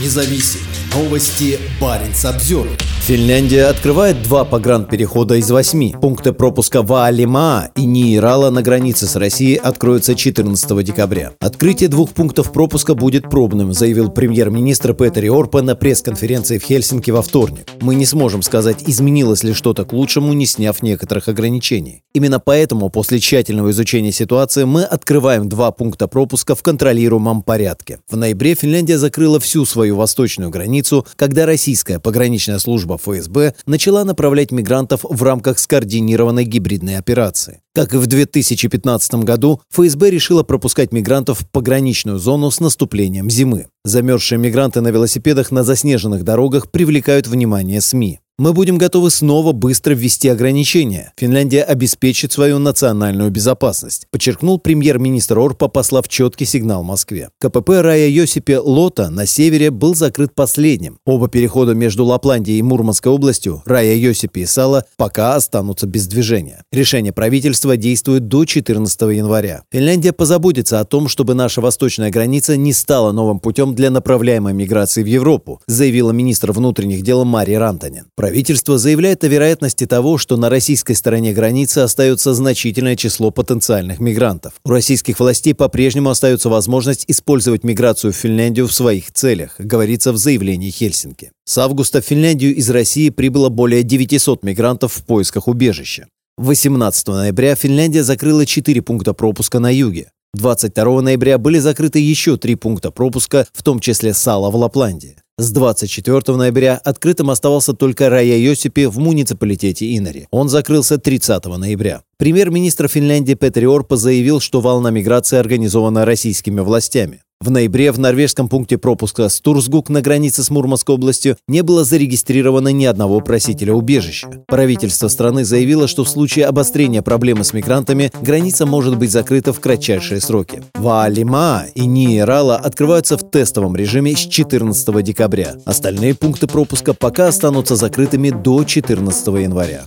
независим. 0.00 0.73
Новости 0.94 1.58
Баренц 1.80 2.24
обзор. 2.24 2.68
Финляндия 3.06 3.66
открывает 3.66 4.22
два 4.22 4.46
погранперехода 4.46 5.34
из 5.34 5.50
восьми. 5.50 5.94
Пункты 6.00 6.32
пропуска 6.32 6.80
Ваалима 6.80 7.68
и 7.76 7.84
Ниирала 7.84 8.48
на 8.48 8.62
границе 8.62 9.06
с 9.06 9.14
Россией 9.16 9.56
откроются 9.56 10.14
14 10.14 10.82
декабря. 10.82 11.32
Открытие 11.38 11.90
двух 11.90 12.12
пунктов 12.12 12.50
пропуска 12.50 12.94
будет 12.94 13.28
пробным, 13.28 13.74
заявил 13.74 14.10
премьер-министр 14.10 14.94
Петери 14.94 15.28
Орпа 15.28 15.60
на 15.60 15.74
пресс-конференции 15.74 16.56
в 16.56 16.62
Хельсинки 16.62 17.10
во 17.10 17.20
вторник. 17.20 17.66
Мы 17.82 17.94
не 17.94 18.06
сможем 18.06 18.40
сказать, 18.40 18.84
изменилось 18.86 19.42
ли 19.42 19.52
что-то 19.52 19.84
к 19.84 19.92
лучшему, 19.92 20.32
не 20.32 20.46
сняв 20.46 20.82
некоторых 20.82 21.28
ограничений. 21.28 22.04
Именно 22.14 22.40
поэтому 22.40 22.88
после 22.88 23.18
тщательного 23.18 23.70
изучения 23.72 24.12
ситуации 24.12 24.64
мы 24.64 24.84
открываем 24.84 25.50
два 25.50 25.72
пункта 25.72 26.08
пропуска 26.08 26.54
в 26.54 26.62
контролируемом 26.62 27.42
порядке. 27.42 27.98
В 28.08 28.16
ноябре 28.16 28.54
Финляндия 28.54 28.96
закрыла 28.96 29.40
всю 29.40 29.66
свою 29.66 29.96
восточную 29.96 30.48
границу, 30.48 30.83
когда 31.16 31.46
российская 31.46 31.98
пограничная 31.98 32.58
служба 32.58 32.98
ФСБ 32.98 33.54
начала 33.66 34.04
направлять 34.04 34.50
мигрантов 34.50 35.00
в 35.02 35.22
рамках 35.22 35.58
скоординированной 35.58 36.44
гибридной 36.44 36.98
операции. 36.98 37.60
Как 37.74 37.92
и 37.94 37.96
в 37.96 38.06
2015 38.06 39.14
году, 39.24 39.60
ФСБ 39.70 40.10
решила 40.10 40.42
пропускать 40.44 40.92
мигрантов 40.92 41.40
в 41.40 41.48
пограничную 41.50 42.18
зону 42.18 42.50
с 42.50 42.60
наступлением 42.60 43.28
зимы. 43.28 43.66
Замерзшие 43.84 44.38
мигранты 44.38 44.80
на 44.80 44.88
велосипедах 44.88 45.50
на 45.50 45.64
заснеженных 45.64 46.22
дорогах 46.22 46.70
привлекают 46.70 47.26
внимание 47.26 47.80
СМИ. 47.80 48.20
Мы 48.36 48.52
будем 48.52 48.78
готовы 48.78 49.12
снова 49.12 49.52
быстро 49.52 49.94
ввести 49.94 50.28
ограничения. 50.28 51.12
Финляндия 51.16 51.62
обеспечит 51.62 52.32
свою 52.32 52.58
национальную 52.58 53.30
безопасность, 53.30 54.08
подчеркнул 54.10 54.58
премьер-министр 54.58 55.38
Орпа, 55.38 55.68
послав 55.68 56.08
четкий 56.08 56.44
сигнал 56.44 56.82
Москве. 56.82 57.28
КПП 57.38 57.68
Рая 57.80 58.08
Йосипе 58.08 58.58
Лота 58.58 59.08
на 59.08 59.24
севере 59.26 59.70
был 59.70 59.94
закрыт 59.94 60.34
последним. 60.34 60.98
Оба 61.06 61.28
перехода 61.28 61.74
между 61.74 62.04
Лапландией 62.04 62.58
и 62.58 62.62
Мурманской 62.62 63.12
областью, 63.12 63.62
Рая 63.66 63.94
Йосипе 63.94 64.40
и 64.40 64.46
Сала, 64.46 64.84
пока 64.96 65.36
останутся 65.36 65.86
без 65.86 66.08
движения. 66.08 66.64
Решение 66.72 67.12
правительства 67.12 67.76
действует 67.76 68.26
до 68.26 68.44
14 68.46 69.00
января. 69.02 69.62
Финляндия 69.70 70.12
позаботится 70.12 70.80
о 70.80 70.84
том, 70.84 71.06
чтобы 71.06 71.34
наша 71.34 71.60
восточная 71.60 72.10
граница 72.10 72.56
не 72.56 72.72
стала 72.72 73.12
новым 73.12 73.38
путем 73.38 73.76
для 73.76 73.92
направляемой 73.92 74.54
миграции 74.54 75.04
в 75.04 75.06
Европу, 75.06 75.60
заявила 75.68 76.10
министр 76.10 76.50
внутренних 76.50 77.02
дел 77.02 77.24
Мария 77.24 77.60
Рантанин. 77.60 78.06
Правительство 78.24 78.78
заявляет 78.78 79.22
о 79.22 79.28
вероятности 79.28 79.84
того, 79.84 80.16
что 80.16 80.38
на 80.38 80.48
российской 80.48 80.94
стороне 80.94 81.34
границы 81.34 81.80
остается 81.80 82.32
значительное 82.32 82.96
число 82.96 83.30
потенциальных 83.30 84.00
мигрантов. 84.00 84.54
У 84.64 84.70
российских 84.70 85.20
властей 85.20 85.54
по-прежнему 85.54 86.08
остается 86.08 86.48
возможность 86.48 87.04
использовать 87.06 87.64
миграцию 87.64 88.14
в 88.14 88.16
Финляндию 88.16 88.66
в 88.66 88.72
своих 88.72 89.12
целях, 89.12 89.56
говорится 89.58 90.10
в 90.10 90.16
заявлении 90.16 90.70
Хельсинки. 90.70 91.32
С 91.44 91.58
августа 91.58 92.00
в 92.00 92.06
Финляндию 92.06 92.54
из 92.54 92.70
России 92.70 93.10
прибыло 93.10 93.50
более 93.50 93.82
900 93.82 94.42
мигрантов 94.42 94.94
в 94.94 95.04
поисках 95.04 95.46
убежища. 95.46 96.06
18 96.38 97.06
ноября 97.08 97.54
Финляндия 97.56 98.04
закрыла 98.04 98.46
4 98.46 98.80
пункта 98.80 99.12
пропуска 99.12 99.58
на 99.58 99.70
юге. 99.70 100.08
22 100.32 101.02
ноября 101.02 101.36
были 101.36 101.58
закрыты 101.58 101.98
еще 101.98 102.38
три 102.38 102.54
пункта 102.54 102.90
пропуска, 102.90 103.46
в 103.52 103.62
том 103.62 103.80
числе 103.80 104.14
Сала 104.14 104.50
в 104.50 104.56
Лапландии. 104.56 105.18
С 105.36 105.50
24 105.50 106.36
ноября 106.36 106.80
открытым 106.84 107.28
оставался 107.28 107.72
только 107.72 108.08
Рая 108.08 108.36
Йосипи 108.36 108.86
в 108.86 108.98
муниципалитете 108.98 109.96
Инари. 109.98 110.28
Он 110.30 110.48
закрылся 110.48 110.96
30 110.96 111.44
ноября. 111.46 112.02
Премьер-министр 112.18 112.86
Финляндии 112.86 113.34
Петри 113.34 113.66
Орпа 113.66 113.96
заявил, 113.96 114.38
что 114.38 114.60
волна 114.60 114.90
миграции 114.90 115.36
организована 115.36 116.04
российскими 116.04 116.60
властями. 116.60 117.24
В 117.44 117.50
ноябре 117.50 117.92
в 117.92 117.98
норвежском 117.98 118.48
пункте 118.48 118.78
пропуска 118.78 119.28
Стурсгук 119.28 119.90
на 119.90 120.00
границе 120.00 120.42
с 120.42 120.48
Мурманской 120.48 120.94
областью 120.94 121.36
не 121.46 121.62
было 121.62 121.84
зарегистрировано 121.84 122.68
ни 122.68 122.86
одного 122.86 123.20
просителя 123.20 123.74
убежища. 123.74 124.30
Правительство 124.46 125.08
страны 125.08 125.44
заявило, 125.44 125.86
что 125.86 126.04
в 126.04 126.08
случае 126.08 126.46
обострения 126.46 127.02
проблемы 127.02 127.44
с 127.44 127.52
мигрантами 127.52 128.10
граница 128.22 128.64
может 128.64 128.96
быть 128.96 129.10
закрыта 129.10 129.52
в 129.52 129.60
кратчайшие 129.60 130.22
сроки. 130.22 130.62
Ваалима 130.74 131.64
и 131.74 131.84
Ниерала 131.84 132.56
открываются 132.56 133.18
в 133.18 133.30
тестовом 133.30 133.76
режиме 133.76 134.16
с 134.16 134.20
14 134.20 135.04
декабря. 135.04 135.56
Остальные 135.66 136.14
пункты 136.14 136.46
пропуска 136.46 136.94
пока 136.94 137.28
останутся 137.28 137.76
закрытыми 137.76 138.30
до 138.30 138.64
14 138.64 139.26
января. 139.26 139.84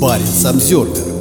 Парень 0.00 0.24
Самсервер 0.24 1.13